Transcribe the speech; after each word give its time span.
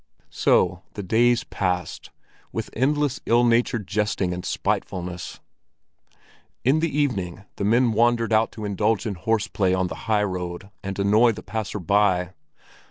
So 0.31 0.81
the 0.95 1.03
day 1.03 1.35
passed, 1.51 2.09
with 2.51 2.71
endless 2.73 3.21
ill 3.27 3.43
natured 3.43 3.87
jesting 3.87 4.33
and 4.33 4.43
spitefulness. 4.43 5.39
In 6.63 6.79
the 6.79 6.89
evening 6.89 7.45
the 7.57 7.63
men 7.65 7.91
wandered 7.91 8.33
out 8.33 8.51
to 8.53 8.65
indulge 8.65 9.05
in 9.05 9.13
horse 9.13 9.47
play 9.47 9.75
on 9.75 9.89
the 9.89 9.95
high 10.09 10.23
road 10.23 10.71
and 10.81 10.97
annoy 10.97 11.33
the 11.33 11.43
passersby. 11.43 12.29